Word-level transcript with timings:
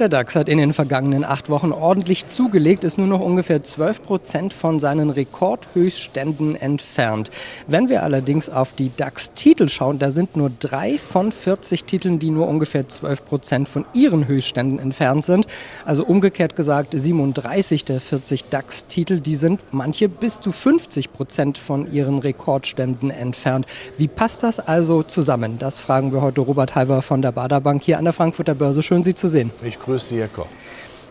Der 0.00 0.08
DAX 0.08 0.34
hat 0.34 0.48
in 0.48 0.58
den 0.58 0.72
vergangenen 0.72 1.24
acht 1.24 1.48
Wochen 1.48 1.70
ordentlich 1.70 2.26
zugelegt, 2.26 2.82
ist 2.82 2.98
nur 2.98 3.06
noch 3.06 3.20
ungefähr 3.20 3.62
12 3.62 4.02
Prozent 4.02 4.52
von 4.52 4.80
seinen 4.80 5.08
Rekordhöchstständen 5.08 6.56
entfernt. 6.56 7.30
Wenn 7.68 7.88
wir 7.88 8.02
allerdings 8.02 8.50
auf 8.50 8.72
die 8.72 8.90
DAX-Titel 8.96 9.68
schauen, 9.68 10.00
da 10.00 10.10
sind 10.10 10.36
nur 10.36 10.50
drei 10.58 10.98
von 10.98 11.30
40 11.30 11.84
Titeln, 11.84 12.18
die 12.18 12.30
nur 12.30 12.48
ungefähr 12.48 12.88
12 12.88 13.24
Prozent 13.24 13.68
von 13.68 13.84
ihren 13.94 14.26
Höchstständen 14.26 14.80
entfernt 14.80 15.24
sind. 15.24 15.46
Also 15.84 16.04
umgekehrt 16.04 16.56
gesagt, 16.56 16.92
37 16.98 17.84
der 17.84 18.00
40 18.00 18.46
DAX-Titel, 18.46 19.20
die 19.20 19.36
sind 19.36 19.60
manche 19.70 20.08
bis 20.08 20.40
zu 20.40 20.50
50 20.50 21.12
Prozent 21.12 21.56
von 21.56 21.92
ihren 21.92 22.18
Rekordständen 22.18 23.10
entfernt. 23.10 23.66
Wie 23.96 24.08
passt 24.08 24.42
das 24.42 24.58
also 24.58 25.04
zusammen? 25.04 25.60
Das 25.60 25.78
fragen 25.78 26.12
wir 26.12 26.20
heute 26.20 26.40
Robert 26.40 26.74
Halver 26.74 27.00
von 27.00 27.22
der 27.22 27.30
Baderbank 27.30 27.84
hier 27.84 27.98
an 27.98 28.04
der 28.04 28.12
Frankfurter 28.12 28.56
Börse. 28.56 28.82
Schön, 28.82 29.04
Sie 29.04 29.14
zu 29.14 29.28
sehen. 29.28 29.52
Ich 29.62 29.83
grüße 29.84 30.06
Sie, 30.06 30.20
Herr 30.20 30.28
Koch. 30.28 30.46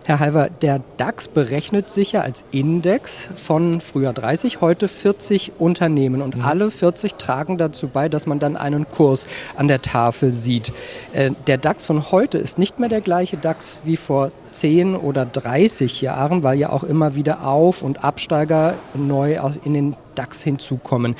Herr 0.05 0.20
Halver, 0.20 0.50
der 0.50 0.81
DAX 0.98 1.30
berechnet 1.30 1.90
sich 1.90 2.12
ja 2.12 2.22
als 2.22 2.44
Index 2.52 3.30
von 3.36 3.80
früher 3.80 4.12
30, 4.12 4.59
heute 4.59 4.90
40 4.90 5.54
Unternehmen. 5.59 6.22
Und 6.22 6.36
mhm. 6.36 6.44
alle 6.44 6.72
40 6.72 7.16
tragen 7.16 7.58
dazu 7.58 7.88
bei, 7.88 8.09
dass 8.09 8.26
man 8.26 8.40
dann 8.40 8.58
einen 8.58 8.90
Kurs 8.90 9.28
an 9.55 9.70
der 9.70 9.81
Tafel 9.81 10.34
sieht. 10.34 10.73
Äh, 11.14 11.31
der 11.48 11.58
DAX 11.58 11.86
von 11.86 12.12
heute 12.12 12.38
ist 12.38 12.58
nicht 12.58 12.80
mehr 12.80 12.90
der 12.90 13.00
gleiche 13.00 13.38
DAX 13.38 13.80
wie 13.86 13.95
vor 13.95 14.34
10 14.52 14.98
oder 14.98 15.26
30 15.26 16.02
Jahren, 16.02 16.44
weil 16.44 16.59
ja 16.59 16.70
auch 16.70 16.84
immer 16.84 17.16
wieder 17.16 17.48
Auf- 17.48 17.81
und 17.81 18.03
Absteiger 18.03 18.76
neu 18.94 19.40
in 19.64 19.73
den 19.73 19.95
DAX 20.16 20.44
hinzukommen. 20.44 21.16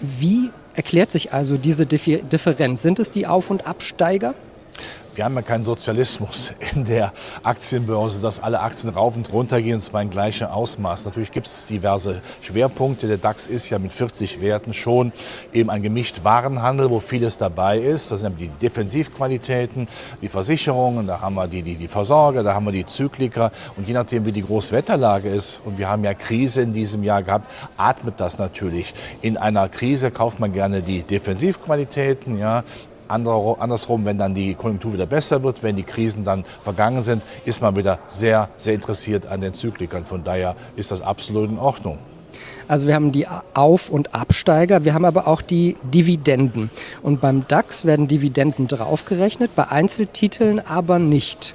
Wie 0.00 0.50
erklärt 0.74 1.12
sich 1.12 1.32
also 1.32 1.56
diese 1.56 1.86
Differenz? 1.86 2.82
Sind 2.82 2.98
es 2.98 3.12
die 3.12 3.28
Auf- 3.28 3.50
und 3.50 3.68
Absteiger? 3.68 4.34
Wir 5.20 5.24
haben 5.24 5.34
ja 5.34 5.42
keinen 5.42 5.64
Sozialismus 5.64 6.52
in 6.74 6.84
der 6.84 7.12
Aktienbörse, 7.42 8.22
dass 8.22 8.42
alle 8.42 8.60
Aktien 8.60 8.92
rauf 8.94 9.16
und 9.16 9.30
runter 9.32 9.60
gehen, 9.60 9.74
und 9.74 9.80
zwar 9.80 10.02
in 10.02 10.08
gleichem 10.08 10.46
Ausmaß. 10.46 11.04
Natürlich 11.04 11.32
gibt 11.32 11.46
es 11.46 11.66
diverse 11.66 12.22
Schwerpunkte. 12.40 13.08
Der 13.08 13.18
DAX 13.18 13.46
ist 13.46 13.68
ja 13.70 13.78
mit 13.78 13.92
40 13.92 14.40
Werten 14.40 14.72
schon 14.72 15.12
eben 15.52 15.68
ein 15.68 15.82
gemischt 15.82 16.22
Warenhandel, 16.22 16.90
wo 16.90 17.00
vieles 17.00 17.38
dabei 17.38 17.78
ist. 17.78 18.10
Das 18.10 18.20
sind 18.20 18.40
die 18.40 18.48
Defensivqualitäten, 18.48 19.88
die 20.22 20.28
Versicherungen, 20.28 21.06
da 21.06 21.20
haben 21.20 21.34
wir 21.34 21.48
die, 21.48 21.62
die, 21.62 21.74
die 21.74 21.88
Versorger, 21.88 22.42
da 22.42 22.54
haben 22.54 22.64
wir 22.64 22.72
die 22.72 22.86
Zykliker. 22.86 23.50
Und 23.76 23.88
je 23.88 23.94
nachdem, 23.94 24.24
wie 24.24 24.32
die 24.32 24.42
Großwetterlage 24.42 25.28
ist, 25.28 25.60
und 25.64 25.76
wir 25.76 25.88
haben 25.88 26.04
ja 26.04 26.14
Krise 26.14 26.62
in 26.62 26.72
diesem 26.72 27.02
Jahr 27.02 27.22
gehabt, 27.22 27.50
atmet 27.76 28.20
das 28.20 28.38
natürlich. 28.38 28.94
In 29.22 29.36
einer 29.36 29.68
Krise 29.68 30.10
kauft 30.10 30.38
man 30.38 30.52
gerne 30.52 30.82
die 30.82 31.02
Defensivqualitäten, 31.02 32.38
ja, 32.38 32.62
andersrum, 33.10 34.04
wenn 34.04 34.18
dann 34.18 34.34
die 34.34 34.54
Konjunktur 34.54 34.92
wieder 34.92 35.06
besser 35.06 35.42
wird, 35.42 35.62
wenn 35.62 35.76
die 35.76 35.82
Krisen 35.82 36.24
dann 36.24 36.44
vergangen 36.62 37.02
sind, 37.02 37.22
ist 37.44 37.60
man 37.60 37.76
wieder 37.76 37.98
sehr, 38.06 38.48
sehr 38.56 38.74
interessiert 38.74 39.26
an 39.26 39.40
den 39.40 39.52
Zyklikern. 39.52 40.04
Von 40.04 40.24
daher 40.24 40.56
ist 40.76 40.90
das 40.90 41.02
absolut 41.02 41.50
in 41.50 41.58
Ordnung. 41.58 41.98
Also 42.68 42.86
wir 42.86 42.94
haben 42.94 43.10
die 43.10 43.26
Auf- 43.54 43.90
und 43.90 44.14
Absteiger, 44.14 44.84
wir 44.84 44.94
haben 44.94 45.04
aber 45.04 45.26
auch 45.26 45.42
die 45.42 45.76
Dividenden. 45.82 46.70
Und 47.02 47.20
beim 47.20 47.44
DAX 47.48 47.84
werden 47.84 48.06
Dividenden 48.06 48.68
draufgerechnet, 48.68 49.56
bei 49.56 49.68
Einzeltiteln 49.68 50.60
aber 50.64 50.98
nicht. 50.98 51.54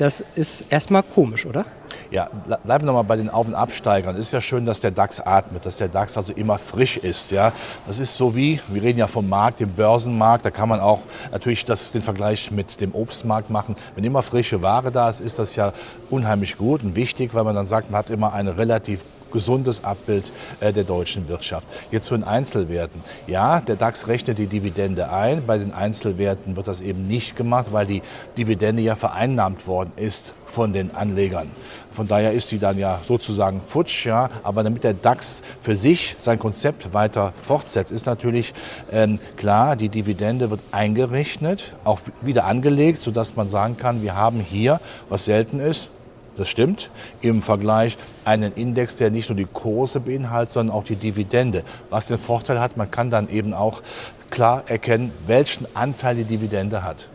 Das 0.00 0.24
ist 0.34 0.64
erstmal 0.70 1.02
komisch, 1.02 1.44
oder? 1.44 1.66
Ja, 2.10 2.30
bleiben 2.64 2.86
wir 2.86 2.92
mal 2.94 3.02
bei 3.02 3.16
den 3.16 3.28
Auf- 3.28 3.46
und 3.46 3.54
Absteigern. 3.54 4.16
Es 4.16 4.28
ist 4.28 4.32
ja 4.32 4.40
schön, 4.40 4.64
dass 4.64 4.80
der 4.80 4.92
DAX 4.92 5.20
atmet, 5.20 5.66
dass 5.66 5.76
der 5.76 5.88
DAX 5.88 6.16
also 6.16 6.32
immer 6.32 6.56
frisch 6.56 6.96
ist. 6.96 7.32
Ja, 7.32 7.52
das 7.86 7.98
ist 7.98 8.16
so 8.16 8.34
wie, 8.34 8.60
wir 8.68 8.82
reden 8.82 8.98
ja 8.98 9.06
vom 9.06 9.28
Markt, 9.28 9.60
dem 9.60 9.70
Börsenmarkt. 9.72 10.46
Da 10.46 10.50
kann 10.50 10.70
man 10.70 10.80
auch 10.80 11.00
natürlich 11.32 11.66
das, 11.66 11.92
den 11.92 12.00
Vergleich 12.00 12.50
mit 12.50 12.80
dem 12.80 12.94
Obstmarkt 12.94 13.50
machen. 13.50 13.76
Wenn 13.94 14.02
immer 14.02 14.22
frische 14.22 14.62
Ware 14.62 14.90
da 14.90 15.10
ist, 15.10 15.20
ist 15.20 15.38
das 15.38 15.54
ja 15.54 15.74
unheimlich 16.08 16.56
gut 16.56 16.82
und 16.82 16.96
wichtig, 16.96 17.34
weil 17.34 17.44
man 17.44 17.54
dann 17.54 17.66
sagt, 17.66 17.90
man 17.90 17.98
hat 17.98 18.08
immer 18.08 18.32
eine 18.32 18.56
relativ 18.56 19.04
gesundes 19.30 19.84
Abbild 19.84 20.32
äh, 20.60 20.72
der 20.72 20.84
deutschen 20.84 21.28
Wirtschaft. 21.28 21.66
Jetzt 21.90 22.06
zu 22.06 22.14
den 22.14 22.24
Einzelwerten. 22.24 23.02
Ja, 23.26 23.60
der 23.60 23.76
DAX 23.76 24.08
rechnet 24.08 24.38
die 24.38 24.46
Dividende 24.46 25.10
ein. 25.10 25.46
Bei 25.46 25.58
den 25.58 25.72
Einzelwerten 25.72 26.56
wird 26.56 26.68
das 26.68 26.80
eben 26.80 27.06
nicht 27.06 27.36
gemacht, 27.36 27.68
weil 27.72 27.86
die 27.86 28.02
Dividende 28.36 28.82
ja 28.82 28.96
vereinnahmt 28.96 29.66
worden 29.66 29.92
ist 29.96 30.34
von 30.46 30.72
den 30.72 30.94
Anlegern. 30.94 31.48
Von 31.92 32.08
daher 32.08 32.32
ist 32.32 32.50
die 32.50 32.58
dann 32.58 32.78
ja 32.78 33.00
sozusagen 33.06 33.60
futsch. 33.62 34.06
Ja. 34.06 34.30
Aber 34.42 34.62
damit 34.62 34.84
der 34.84 34.94
DAX 34.94 35.42
für 35.60 35.76
sich 35.76 36.16
sein 36.18 36.38
Konzept 36.38 36.92
weiter 36.92 37.32
fortsetzt, 37.42 37.92
ist 37.92 38.06
natürlich 38.06 38.52
ähm, 38.92 39.18
klar, 39.36 39.76
die 39.76 39.88
Dividende 39.88 40.50
wird 40.50 40.60
eingerechnet, 40.72 41.74
auch 41.84 42.00
wieder 42.20 42.44
angelegt, 42.44 43.00
sodass 43.00 43.36
man 43.36 43.48
sagen 43.48 43.76
kann, 43.76 44.02
wir 44.02 44.16
haben 44.16 44.40
hier, 44.40 44.80
was 45.08 45.24
selten 45.24 45.60
ist, 45.60 45.90
das 46.40 46.48
stimmt. 46.48 46.90
Im 47.20 47.42
Vergleich 47.42 47.96
einen 48.24 48.52
Index, 48.54 48.96
der 48.96 49.10
nicht 49.10 49.28
nur 49.28 49.36
die 49.36 49.46
Kurse 49.46 50.00
beinhaltet, 50.00 50.50
sondern 50.50 50.74
auch 50.74 50.84
die 50.84 50.96
Dividende. 50.96 51.62
Was 51.90 52.06
den 52.06 52.18
Vorteil 52.18 52.60
hat, 52.60 52.76
man 52.76 52.90
kann 52.90 53.10
dann 53.10 53.28
eben 53.28 53.54
auch 53.54 53.82
klar 54.30 54.64
erkennen, 54.66 55.12
welchen 55.26 55.66
Anteil 55.74 56.16
die 56.16 56.24
Dividende 56.24 56.82
hat. 56.82 57.08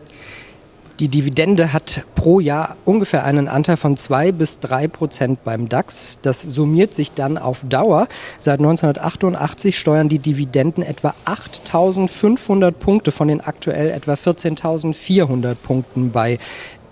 Die 1.02 1.09
Dividende 1.09 1.74
hat 1.74 2.06
pro 2.16 2.40
Jahr 2.40 2.78
ungefähr 2.85 3.25
einen 3.25 3.50
Anteil 3.50 3.75
von 3.75 3.97
zwei 3.97 4.31
bis 4.31 4.59
drei 4.59 4.88
Prozent 4.88 5.44
beim 5.44 5.68
DAX. 5.68 6.19
Das 6.22 6.41
summiert 6.41 6.96
sich 6.96 7.12
dann 7.12 7.38
auf 7.38 7.66
Dauer. 7.68 8.08
Seit 8.40 8.59
1988 8.59 9.78
steuern 9.78 10.08
die 10.08 10.19
Dividenden 10.19 10.84
etwa 10.84 11.14
8.500 11.25 12.72
Punkte 12.72 13.12
von 13.12 13.28
den 13.28 13.41
aktuell 13.41 13.90
etwa 13.90 14.14
14.400 14.14 15.56
Punkten 15.56 16.12
bei. 16.12 16.38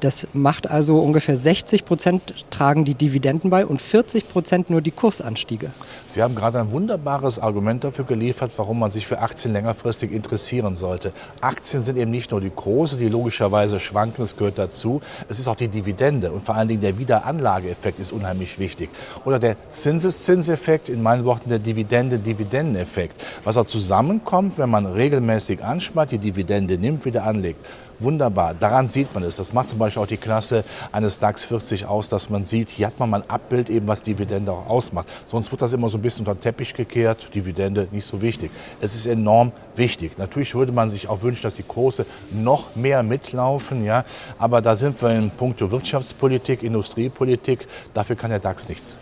Das 0.04 0.28
macht 0.34 0.70
also 0.70 1.00
ungefähr 1.00 1.38
60 1.38 1.86
Prozent 1.86 2.34
tragen 2.50 2.84
die 2.84 2.94
Dividenden 2.94 3.50
bei 3.50 3.66
und 3.66 3.82
40 3.82 4.28
Prozent 4.28 4.70
nur 4.70 4.82
die 4.82 4.92
Kursanstiege. 4.92 5.72
Sie 6.08 6.22
haben 6.22 6.36
gerade 6.36 6.60
ein 6.60 6.74
wunderbares 6.74 7.40
Argument 7.40 7.86
dafür 7.86 8.04
geliefert, 8.04 8.52
warum 8.58 8.80
man 8.80 8.92
sich 8.92 9.08
für 9.08 9.20
Aktien 9.20 9.54
längerfristig 9.54 10.12
interessieren 10.12 10.76
sollte. 10.76 11.14
Aktien 11.40 11.82
sind 11.82 11.98
eben 11.98 12.12
nicht 12.12 12.32
nur 12.32 12.42
die 12.42 12.52
große, 12.54 12.98
die 12.98 13.08
logischerweise 13.08 13.80
schwanken, 13.80 14.24
das 14.24 14.36
gehört 14.36 14.58
dazu. 14.58 15.00
Es 15.30 15.40
ist 15.40 15.48
auch 15.48 15.56
die 15.56 15.70
Dividende 15.70 16.34
und 16.34 16.44
vor 16.44 16.56
allen 16.56 16.68
Dingen 16.68 16.82
der 16.82 17.00
Wiederanlageeffekt 17.00 17.98
ist 18.00 18.12
unheimlich 18.12 18.60
wichtig. 18.60 18.90
Oder 19.24 19.40
der 19.40 19.56
Zinseszinseffekt, 19.70 20.90
in 20.90 21.02
meinen 21.02 21.24
Worten 21.24 21.48
der 21.48 21.60
Dividende-Dividendeneffekt. 21.60 23.16
Was 23.46 23.56
da 23.56 23.66
zusammenkommt, 23.66 24.58
wenn 24.58 24.70
man 24.70 24.86
regelmäßig 24.86 25.64
anspart, 25.64 26.12
die 26.12 26.18
Dividende 26.18 26.78
nimmt, 26.78 27.06
wieder 27.06 27.24
anlegt. 27.24 27.66
Wunderbar, 28.04 28.54
daran 28.54 28.88
sieht 28.88 29.14
man 29.14 29.24
es. 29.24 29.38
Das 29.38 29.54
macht 29.54 29.70
zum 29.70 29.80
Beispiel 29.80 30.04
auch 30.04 30.08
die 30.08 30.18
Klasse 30.18 30.64
eines 30.92 31.20
DAX 31.20 31.46
40 31.46 31.86
aus, 31.86 32.10
dass 32.10 32.30
man 32.30 32.44
sieht, 32.44 32.70
hier 32.70 32.88
hat 32.88 33.00
man 33.00 33.10
mal 33.10 33.22
ein 33.22 33.30
Abbild, 33.30 33.70
eben 33.70 33.88
was 33.88 34.04
Dividende 34.04 34.52
auch 34.52 34.68
ausmacht. 34.68 35.08
Sonst 35.26 35.52
wird 35.52 35.62
das 35.62 35.74
immer 35.74 35.90
so 35.90 35.98
ein 35.98 36.02
bisschen 36.02 36.26
unter 36.26 36.36
den 36.36 36.42
Teppich 36.42 36.74
gekehrt, 36.74 37.34
Dividende 37.34 37.88
nicht 37.92 38.06
so 38.06 38.22
wichtig. 38.22 38.52
Es 38.82 38.94
ist 38.94 39.06
enorm 39.06 39.52
wichtig. 39.76 40.18
Natürlich 40.18 40.54
würde 40.54 40.72
man 40.72 40.90
sich 40.90 41.08
auch 41.08 41.22
wünschen, 41.22 41.44
dass 41.44 41.56
die 41.56 41.64
Kurse 41.64 42.06
noch 42.32 42.76
mehr 42.76 43.04
mitlaufen, 43.04 43.84
ja, 43.84 44.04
aber 44.38 44.62
da 44.62 44.76
sind 44.76 45.02
wir 45.02 45.10
in 45.12 45.32
puncto 45.32 45.72
Wirtschaftspolitik, 45.72 46.62
Industriepolitik, 46.62 47.68
dafür 47.94 48.16
kann 48.16 48.30
der 48.30 48.40
DAX 48.40 48.68
nichts. 48.68 48.98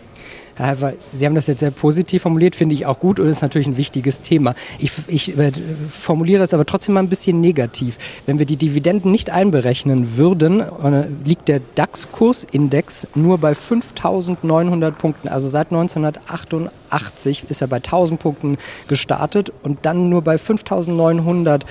Sie 1.12 1.26
haben 1.26 1.34
das 1.34 1.46
jetzt 1.46 1.60
sehr 1.60 1.70
positiv 1.70 2.22
formuliert, 2.22 2.54
finde 2.54 2.74
ich 2.74 2.84
auch 2.86 2.98
gut 2.98 3.18
und 3.18 3.28
ist 3.28 3.42
natürlich 3.42 3.66
ein 3.66 3.76
wichtiges 3.76 4.20
Thema. 4.22 4.54
Ich, 4.78 4.92
ich 5.08 5.38
äh, 5.38 5.50
formuliere 5.90 6.42
es 6.42 6.52
aber 6.52 6.66
trotzdem 6.66 6.94
mal 6.94 7.00
ein 7.00 7.08
bisschen 7.08 7.40
negativ. 7.40 7.98
Wenn 8.26 8.38
wir 8.38 8.46
die 8.46 8.56
Dividenden 8.56 9.10
nicht 9.10 9.30
einberechnen 9.30 10.16
würden, 10.16 10.60
äh, 10.60 11.06
liegt 11.24 11.48
der 11.48 11.60
DAX-Kursindex 11.74 13.08
nur 13.14 13.38
bei 13.38 13.52
5.900 13.52 14.90
Punkten. 14.92 15.28
Also 15.28 15.48
seit 15.48 15.72
1988 15.72 17.44
ist 17.48 17.62
er 17.62 17.68
bei 17.68 17.78
1.000 17.78 18.18
Punkten 18.18 18.58
gestartet 18.88 19.52
und 19.62 19.86
dann 19.86 20.08
nur 20.08 20.22
bei 20.22 20.36
5.900. 20.36 21.62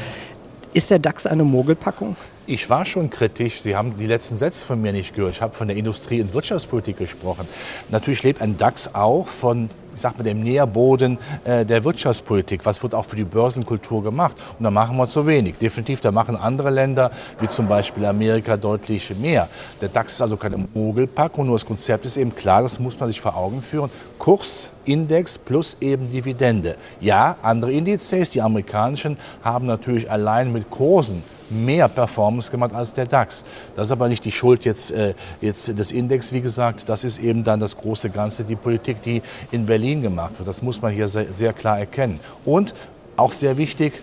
Ist 0.73 0.89
der 0.89 0.99
DAX 0.99 1.27
eine 1.27 1.43
Mogelpackung? 1.43 2.15
Ich 2.47 2.69
war 2.71 2.85
schon 2.85 3.11
kritisch. 3.11 3.61
Sie 3.61 3.75
haben 3.75 3.97
die 3.97 4.07
letzten 4.07 4.35
Sätze 4.35 4.65
von 4.65 4.81
mir 4.81 4.91
nicht 4.91 5.13
gehört. 5.13 5.35
Ich 5.35 5.41
habe 5.41 5.53
von 5.53 5.67
der 5.67 5.77
Industrie- 5.77 6.21
und 6.21 6.33
Wirtschaftspolitik 6.33 6.97
gesprochen. 6.97 7.47
Natürlich 7.89 8.23
lebt 8.23 8.41
ein 8.41 8.57
DAX 8.57 8.95
auch 8.95 9.27
von 9.27 9.69
ich 9.93 10.01
sag 10.01 10.17
mal, 10.17 10.23
dem 10.23 10.41
Nährboden 10.41 11.17
äh, 11.43 11.65
der 11.65 11.83
Wirtschaftspolitik. 11.83 12.65
Was 12.65 12.81
wird 12.81 12.95
auch 12.95 13.05
für 13.05 13.17
die 13.17 13.25
Börsenkultur 13.25 14.01
gemacht? 14.01 14.35
Und 14.57 14.63
da 14.63 14.71
machen 14.71 14.95
wir 14.97 15.05
zu 15.05 15.27
wenig. 15.27 15.55
Definitiv, 15.59 16.01
da 16.01 16.11
machen 16.11 16.35
andere 16.35 16.69
Länder, 16.69 17.11
wie 17.39 17.47
zum 17.47 17.67
Beispiel 17.67 18.05
Amerika, 18.05 18.57
deutlich 18.57 19.13
mehr. 19.17 19.49
Der 19.81 19.89
DAX 19.89 20.13
ist 20.13 20.21
also 20.21 20.37
keine 20.37 20.65
Mogelpackung, 20.73 21.45
nur 21.45 21.55
das 21.55 21.65
Konzept 21.65 22.05
ist 22.05 22.17
eben 22.17 22.33
klar, 22.33 22.61
das 22.61 22.79
muss 22.79 22.99
man 22.99 23.09
sich 23.09 23.19
vor 23.21 23.35
Augen 23.35 23.61
führen. 23.61 23.91
Kurs, 24.17 24.69
Index 24.85 25.37
plus 25.37 25.77
eben 25.81 26.09
Dividende. 26.09 26.77
Ja, 27.01 27.35
andere 27.41 27.71
Indizes, 27.71 28.29
die 28.31 28.41
amerikanischen, 28.41 29.17
haben 29.43 29.67
natürlich 29.67 30.09
allein 30.09 30.51
mit 30.51 30.69
Kursen 30.69 31.21
mehr 31.51 31.87
Performance 31.87 32.49
gemacht 32.49 32.73
als 32.73 32.93
der 32.93 33.05
DAX. 33.05 33.43
Das 33.75 33.87
ist 33.87 33.91
aber 33.91 34.07
nicht 34.07 34.25
die 34.25 34.31
Schuld 34.31 34.65
jetzt, 34.65 34.91
äh, 34.91 35.13
jetzt 35.41 35.77
des 35.77 35.91
Index, 35.91 36.33
wie 36.33 36.41
gesagt. 36.41 36.89
Das 36.89 37.03
ist 37.03 37.19
eben 37.19 37.43
dann 37.43 37.59
das 37.59 37.77
große 37.77 38.09
Ganze, 38.09 38.43
die 38.43 38.55
Politik, 38.55 39.01
die 39.03 39.21
in 39.51 39.65
Berlin 39.65 40.01
gemacht 40.01 40.37
wird. 40.37 40.47
Das 40.47 40.61
muss 40.61 40.81
man 40.81 40.93
hier 40.93 41.07
sehr, 41.07 41.33
sehr 41.33 41.53
klar 41.53 41.79
erkennen. 41.79 42.19
Und 42.45 42.73
auch 43.17 43.33
sehr 43.33 43.57
wichtig, 43.57 43.93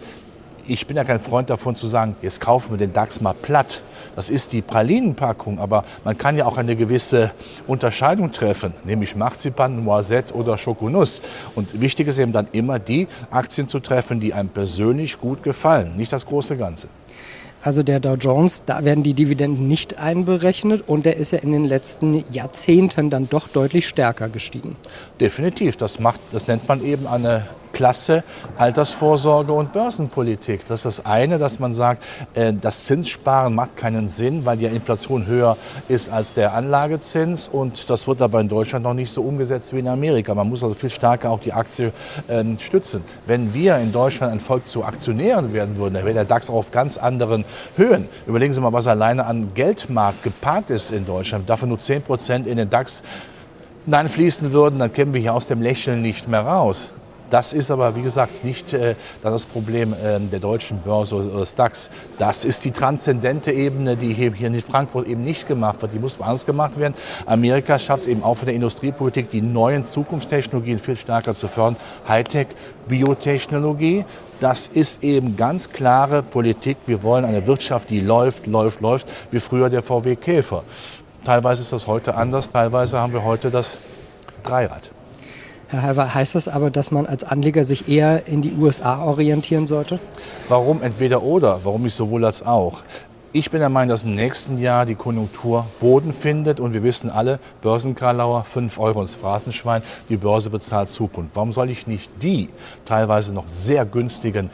ich 0.68 0.86
bin 0.86 0.96
ja 0.96 1.04
kein 1.04 1.20
Freund 1.20 1.50
davon 1.50 1.74
zu 1.76 1.86
sagen, 1.86 2.14
jetzt 2.22 2.40
kaufen 2.40 2.72
wir 2.72 2.78
den 2.78 2.92
DAX 2.92 3.20
mal 3.20 3.32
platt. 3.34 3.82
Das 4.14 4.30
ist 4.30 4.52
die 4.52 4.62
Pralinenpackung, 4.62 5.58
aber 5.58 5.84
man 6.04 6.16
kann 6.18 6.36
ja 6.36 6.44
auch 6.46 6.58
eine 6.58 6.76
gewisse 6.76 7.30
Unterscheidung 7.66 8.32
treffen, 8.32 8.74
nämlich 8.84 9.16
Marzipan, 9.16 9.84
Noisette 9.84 10.34
oder 10.34 10.58
Schokonuss. 10.58 11.22
Und 11.54 11.80
wichtig 11.80 12.08
ist 12.08 12.18
eben 12.18 12.32
dann 12.32 12.48
immer 12.52 12.78
die 12.78 13.08
Aktien 13.30 13.68
zu 13.68 13.80
treffen, 13.80 14.20
die 14.20 14.34
einem 14.34 14.50
persönlich 14.50 15.20
gut 15.20 15.42
gefallen, 15.42 15.96
nicht 15.96 16.12
das 16.12 16.26
große 16.26 16.56
Ganze. 16.56 16.88
Also 17.60 17.82
der 17.82 17.98
Dow 17.98 18.14
Jones, 18.14 18.62
da 18.66 18.84
werden 18.84 19.02
die 19.02 19.14
Dividenden 19.14 19.66
nicht 19.66 19.98
einberechnet 19.98 20.84
und 20.86 21.06
der 21.06 21.16
ist 21.16 21.32
ja 21.32 21.40
in 21.40 21.50
den 21.50 21.64
letzten 21.64 22.24
Jahrzehnten 22.30 23.10
dann 23.10 23.28
doch 23.28 23.48
deutlich 23.48 23.88
stärker 23.88 24.28
gestiegen. 24.28 24.76
Definitiv, 25.20 25.76
das 25.76 25.98
macht, 25.98 26.20
das 26.30 26.46
nennt 26.46 26.68
man 26.68 26.84
eben 26.84 27.08
eine 27.08 27.46
Klasse 27.78 28.24
Altersvorsorge 28.56 29.52
und 29.52 29.72
Börsenpolitik. 29.72 30.66
Das 30.66 30.84
ist 30.84 30.98
das 30.98 31.06
eine, 31.06 31.38
dass 31.38 31.60
man 31.60 31.72
sagt, 31.72 32.02
äh, 32.34 32.52
das 32.52 32.86
Zinssparen 32.86 33.54
macht 33.54 33.76
keinen 33.76 34.08
Sinn, 34.08 34.44
weil 34.44 34.56
die 34.56 34.64
Inflation 34.64 35.26
höher 35.26 35.56
ist 35.86 36.10
als 36.10 36.34
der 36.34 36.54
Anlagezins 36.54 37.46
und 37.46 37.88
das 37.88 38.08
wird 38.08 38.20
aber 38.20 38.40
in 38.40 38.48
Deutschland 38.48 38.82
noch 38.82 38.94
nicht 38.94 39.12
so 39.12 39.22
umgesetzt 39.22 39.72
wie 39.72 39.78
in 39.78 39.86
Amerika. 39.86 40.34
Man 40.34 40.48
muss 40.48 40.64
also 40.64 40.74
viel 40.74 40.90
stärker 40.90 41.30
auch 41.30 41.38
die 41.38 41.52
Aktie 41.52 41.92
ähm, 42.28 42.58
stützen. 42.58 43.04
Wenn 43.26 43.54
wir 43.54 43.76
in 43.76 43.92
Deutschland 43.92 44.32
ein 44.32 44.40
Volk 44.40 44.66
zu 44.66 44.82
Aktionären 44.82 45.52
werden 45.52 45.76
würden, 45.76 45.94
dann 45.94 46.04
wäre 46.04 46.14
der 46.14 46.24
DAX 46.24 46.50
auf 46.50 46.72
ganz 46.72 46.98
anderen 46.98 47.44
Höhen. 47.76 48.08
Überlegen 48.26 48.52
Sie 48.52 48.60
mal, 48.60 48.72
was 48.72 48.88
alleine 48.88 49.24
an 49.24 49.54
Geldmarkt 49.54 50.24
geparkt 50.24 50.70
ist 50.70 50.90
in 50.90 51.06
Deutschland. 51.06 51.48
Dafür 51.48 51.68
nur 51.68 51.78
10 51.78 52.02
Prozent 52.02 52.48
in 52.48 52.56
den 52.56 52.70
DAX 52.70 53.04
hineinfließen 53.84 54.50
würden, 54.50 54.80
dann 54.80 54.92
kämen 54.92 55.14
wir 55.14 55.20
hier 55.20 55.34
aus 55.34 55.46
dem 55.46 55.62
Lächeln 55.62 56.02
nicht 56.02 56.26
mehr 56.26 56.40
raus. 56.40 56.92
Das 57.30 57.52
ist 57.52 57.70
aber, 57.70 57.94
wie 57.96 58.02
gesagt, 58.02 58.44
nicht 58.44 58.72
äh, 58.72 58.94
das 59.22 59.46
Problem 59.46 59.92
äh, 59.92 60.18
der 60.20 60.40
deutschen 60.40 60.78
Börse 60.80 61.16
oder 61.16 61.44
DAX. 61.44 61.90
Das 62.18 62.44
ist 62.44 62.64
die 62.64 62.70
transzendente 62.70 63.52
Ebene, 63.52 63.96
die 63.96 64.12
hier 64.14 64.32
in 64.38 64.60
Frankfurt 64.60 65.06
eben 65.06 65.24
nicht 65.24 65.46
gemacht 65.46 65.82
wird. 65.82 65.92
Die 65.92 65.98
muss 65.98 66.20
anders 66.20 66.46
gemacht 66.46 66.78
werden. 66.78 66.94
Amerika 67.26 67.78
schafft 67.78 68.02
es 68.02 68.06
eben 68.06 68.22
auch 68.22 68.34
von 68.34 68.46
der 68.46 68.54
Industriepolitik, 68.54 69.28
die 69.28 69.42
neuen 69.42 69.84
Zukunftstechnologien 69.84 70.78
viel 70.78 70.96
stärker 70.96 71.34
zu 71.34 71.48
fördern. 71.48 71.76
Hightech, 72.06 72.48
Biotechnologie. 72.88 74.04
Das 74.40 74.68
ist 74.68 75.02
eben 75.02 75.36
ganz 75.36 75.70
klare 75.70 76.22
Politik. 76.22 76.76
Wir 76.86 77.02
wollen 77.02 77.24
eine 77.24 77.46
Wirtschaft, 77.46 77.90
die 77.90 78.00
läuft, 78.00 78.46
läuft, 78.46 78.80
läuft, 78.80 79.08
wie 79.30 79.40
früher 79.40 79.68
der 79.68 79.82
VW 79.82 80.16
Käfer. 80.16 80.62
Teilweise 81.24 81.62
ist 81.62 81.72
das 81.72 81.86
heute 81.86 82.14
anders, 82.14 82.52
teilweise 82.52 83.00
haben 83.00 83.12
wir 83.12 83.24
heute 83.24 83.50
das 83.50 83.78
Dreirad. 84.44 84.90
Herr 85.70 85.82
Halver, 85.82 86.14
heißt 86.14 86.34
das 86.34 86.48
aber, 86.48 86.70
dass 86.70 86.90
man 86.90 87.04
als 87.04 87.24
Anleger 87.24 87.62
sich 87.62 87.88
eher 87.88 88.26
in 88.26 88.40
die 88.40 88.54
USA 88.54 89.02
orientieren 89.02 89.66
sollte? 89.66 89.98
Warum 90.48 90.80
entweder 90.80 91.22
oder? 91.22 91.60
Warum 91.62 91.82
nicht 91.82 91.94
sowohl 91.94 92.24
als 92.24 92.44
auch? 92.44 92.82
Ich 93.34 93.50
bin 93.50 93.60
der 93.60 93.68
Meinung, 93.68 93.90
dass 93.90 94.02
im 94.02 94.14
nächsten 94.14 94.56
Jahr 94.56 94.86
die 94.86 94.94
Konjunktur 94.94 95.66
Boden 95.78 96.14
findet 96.14 96.58
und 96.58 96.72
wir 96.72 96.82
wissen 96.82 97.10
alle, 97.10 97.38
Börsenkarlauer, 97.60 98.44
5 98.44 98.80
Euro 98.80 99.02
ins 99.02 99.14
Phrasenschwein, 99.14 99.82
die 100.08 100.16
Börse 100.16 100.48
bezahlt 100.48 100.88
Zukunft. 100.88 101.36
Warum 101.36 101.52
soll 101.52 101.68
ich 101.68 101.86
nicht 101.86 102.10
die 102.22 102.48
teilweise 102.86 103.34
noch 103.34 103.46
sehr 103.48 103.84
günstigen 103.84 104.48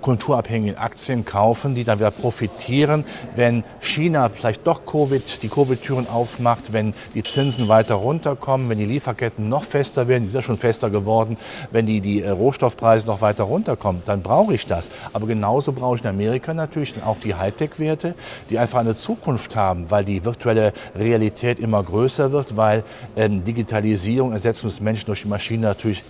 kulturabhängigen 0.00 0.78
Aktien 0.78 1.24
kaufen, 1.24 1.74
die 1.74 1.84
dann 1.84 1.98
wieder 1.98 2.10
profitieren, 2.10 3.04
wenn 3.36 3.64
China 3.80 4.28
vielleicht 4.28 4.66
doch 4.66 4.84
Covid, 4.86 5.42
die 5.42 5.48
Covid-Türen 5.48 6.08
aufmacht, 6.08 6.72
wenn 6.72 6.94
die 7.14 7.22
Zinsen 7.22 7.68
weiter 7.68 7.96
runterkommen, 7.96 8.68
wenn 8.68 8.78
die 8.78 8.84
Lieferketten 8.84 9.48
noch 9.48 9.64
fester 9.64 10.08
werden, 10.08 10.24
die 10.24 10.28
sind 10.30 10.40
ja 10.40 10.42
schon 10.42 10.58
fester 10.58 10.90
geworden, 10.90 11.36
wenn 11.70 11.86
die, 11.86 12.00
die 12.00 12.22
äh, 12.22 12.30
Rohstoffpreise 12.30 13.06
noch 13.06 13.20
weiter 13.20 13.44
runterkommen, 13.44 14.02
dann 14.06 14.22
brauche 14.22 14.54
ich 14.54 14.66
das. 14.66 14.90
Aber 15.12 15.26
genauso 15.26 15.72
brauche 15.72 15.96
ich 15.96 16.02
in 16.02 16.08
Amerika 16.08 16.54
natürlich 16.54 16.94
auch 17.04 17.18
die 17.18 17.34
Hightech-Werte, 17.34 18.14
die 18.50 18.58
einfach 18.58 18.80
eine 18.80 18.96
Zukunft 18.96 19.56
haben, 19.56 19.90
weil 19.90 20.04
die 20.04 20.24
virtuelle 20.24 20.72
Realität 20.94 21.58
immer 21.58 21.82
größer 21.82 22.32
wird, 22.32 22.56
weil 22.56 22.84
ähm, 23.16 23.44
Digitalisierung, 23.44 24.32
Ersetzung 24.32 24.68
des 24.68 24.80
Menschen 24.80 25.06
durch 25.06 25.22
die 25.22 25.28
Maschine 25.28 25.62
natürlich 25.62 26.02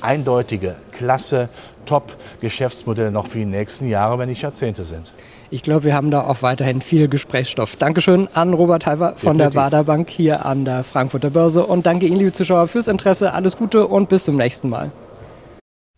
eindeutige, 0.00 0.76
klasse, 0.92 1.48
Top-Geschäftsmodelle 1.86 3.10
noch 3.10 3.26
für 3.26 3.38
die 3.38 3.44
nächsten 3.44 3.88
Jahre, 3.88 4.18
wenn 4.18 4.28
nicht 4.28 4.42
Jahrzehnte 4.42 4.84
sind. 4.84 5.12
Ich 5.50 5.62
glaube, 5.62 5.84
wir 5.84 5.94
haben 5.94 6.10
da 6.10 6.24
auch 6.24 6.42
weiterhin 6.42 6.82
viel 6.82 7.08
Gesprächsstoff. 7.08 7.76
Dankeschön 7.76 8.28
an 8.34 8.52
Robert 8.52 8.84
Halver 8.84 9.14
von 9.16 9.38
Definitiv. 9.38 9.52
der 9.54 9.60
Bader 9.60 9.84
Bank 9.84 10.10
hier 10.10 10.44
an 10.44 10.66
der 10.66 10.84
Frankfurter 10.84 11.30
Börse 11.30 11.64
und 11.64 11.86
danke 11.86 12.06
Ihnen, 12.06 12.18
liebe 12.18 12.32
Zuschauer, 12.32 12.68
fürs 12.68 12.86
Interesse. 12.86 13.32
Alles 13.32 13.56
Gute 13.56 13.86
und 13.86 14.10
bis 14.10 14.24
zum 14.24 14.36
nächsten 14.36 14.68
Mal. 14.68 14.90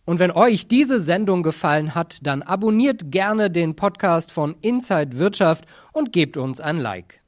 Und 0.05 0.19
wenn 0.19 0.31
euch 0.31 0.67
diese 0.67 0.99
Sendung 0.99 1.43
gefallen 1.43 1.95
hat, 1.95 2.19
dann 2.23 2.41
abonniert 2.41 3.11
gerne 3.11 3.51
den 3.51 3.75
Podcast 3.75 4.31
von 4.31 4.55
Inside 4.61 5.19
Wirtschaft 5.19 5.65
und 5.91 6.11
gebt 6.13 6.37
uns 6.37 6.59
ein 6.59 6.77
Like. 6.77 7.20